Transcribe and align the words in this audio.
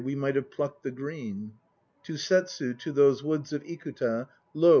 IKUTA 0.01 0.03
47 0.17 0.19
We 0.19 0.19
might 0.19 0.35
have 0.35 0.49
plucked 0.49 0.81
the 0.81 0.89
green."] 0.89 1.51
To 2.05 2.13
Settsu, 2.13 2.75
to 2.79 2.91
those 2.91 3.21
woods 3.23 3.53
of 3.53 3.61
Ikuta 3.63 4.29
Lo! 4.55 4.69